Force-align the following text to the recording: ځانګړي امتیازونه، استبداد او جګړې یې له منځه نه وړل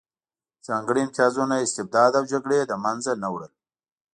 ځانګړي 0.67 1.01
امتیازونه، 1.03 1.55
استبداد 1.65 2.11
او 2.19 2.23
جګړې 2.31 2.55
یې 2.59 2.65
له 2.71 2.77
منځه 2.83 3.11
نه 3.23 3.27
وړل 3.33 3.53